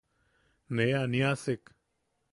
Ne 0.75 0.87
aaniasek. 1.01 1.63